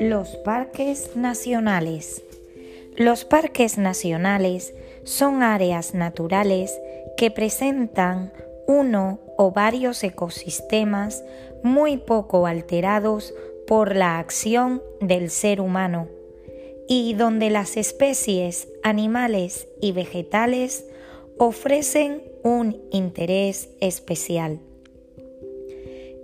[0.00, 2.22] Los parques nacionales.
[2.96, 4.74] Los parques nacionales
[5.04, 6.78] son áreas naturales
[7.16, 8.32] que presentan
[8.66, 11.24] uno o varios ecosistemas
[11.62, 13.34] muy poco alterados
[13.66, 16.08] por la acción del ser humano
[16.88, 20.86] y donde las especies animales y vegetales
[21.38, 24.60] ofrecen un interés especial.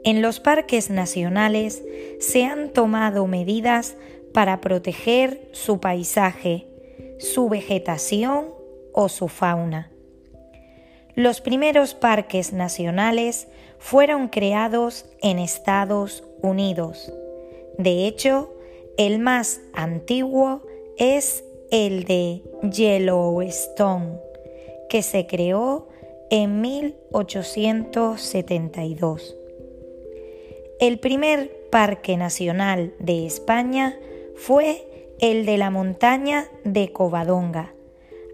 [0.04, 1.80] En los parques nacionales
[2.18, 3.94] se han tomado medidas
[4.34, 6.66] para proteger su paisaje,
[7.18, 8.48] su vegetación
[8.92, 9.92] o su fauna.
[11.14, 13.46] Los primeros parques nacionales
[13.78, 17.12] fueron creados en Estados Unidos.
[17.78, 18.52] De hecho,
[18.96, 20.62] el más antiguo
[20.98, 24.18] es el de Yellowstone,
[24.88, 25.88] que se creó
[26.30, 29.36] en 1872.
[30.80, 33.96] El primer parque nacional de España
[34.36, 37.72] fue el de la montaña de Covadonga,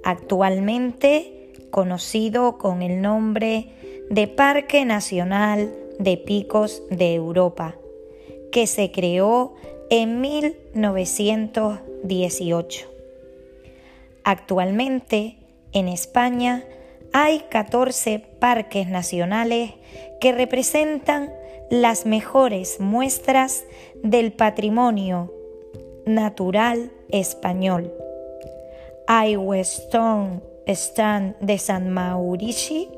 [0.02, 3.68] actualmente conocido con el nombre
[4.10, 7.76] de Parque Nacional de Picos de Europa,
[8.50, 9.54] que se creó
[9.90, 12.88] en 1918.
[14.24, 15.36] Actualmente,
[15.72, 16.64] en España,
[17.12, 19.72] hay 14 parques nacionales
[20.20, 21.30] que representan
[21.70, 23.64] las mejores muestras
[24.02, 25.32] del patrimonio
[26.06, 27.92] natural español.
[29.06, 32.88] Hay Weston Stand de San Maurici,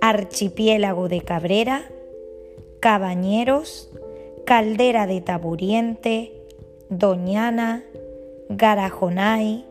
[0.00, 1.84] Archipiélago de Cabrera,
[2.80, 3.90] Cabañeros,
[4.44, 6.32] Caldera de Taburiente,
[6.88, 7.82] Doñana,
[8.48, 9.64] Garajonay,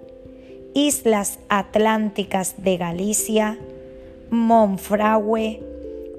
[0.73, 3.57] Islas Atlánticas de Galicia,
[4.29, 5.74] Monfragüe,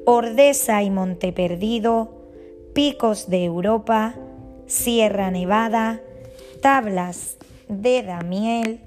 [0.09, 2.13] Ordesa y Monteperdido,
[2.75, 4.15] Picos de Europa,
[4.69, 6.01] Sierra Nevada,
[6.63, 8.81] Tablas de Damiel,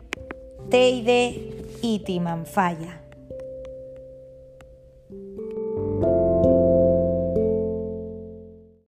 [0.69, 3.01] Teide y Timanfaya.